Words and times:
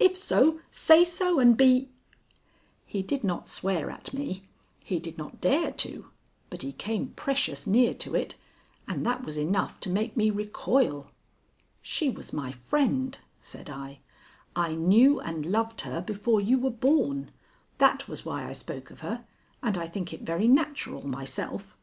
If 0.00 0.16
so, 0.16 0.58
say 0.72 1.04
so, 1.04 1.38
and 1.38 1.56
be" 1.56 1.88
He 2.84 3.00
did 3.00 3.22
not 3.22 3.48
swear 3.48 3.90
at 3.92 4.12
me; 4.12 4.42
he 4.82 4.98
did 4.98 5.16
not 5.16 5.40
dare 5.40 5.70
to, 5.70 6.06
but 6.50 6.62
he 6.62 6.72
came 6.72 7.10
precious 7.14 7.64
near 7.64 7.94
to 7.94 8.16
it, 8.16 8.34
and 8.88 9.06
that 9.06 9.22
was 9.24 9.36
enough 9.36 9.78
to 9.82 9.88
make 9.88 10.16
me 10.16 10.30
recoil. 10.30 11.12
"She 11.80 12.10
was 12.10 12.32
my 12.32 12.50
friend," 12.50 13.16
said 13.40 13.70
I. 13.70 14.00
"I 14.56 14.74
knew 14.74 15.20
and 15.20 15.46
loved 15.46 15.82
her 15.82 16.00
before 16.00 16.40
you 16.40 16.58
were 16.58 16.70
born. 16.72 17.30
That 17.76 18.08
was 18.08 18.26
why 18.26 18.48
I 18.48 18.54
spoke 18.54 18.90
of 18.90 19.02
her, 19.02 19.26
and 19.62 19.78
I 19.78 19.86
think 19.86 20.12
it 20.12 20.22
very 20.22 20.48
natural 20.48 21.06
myself." 21.06 21.76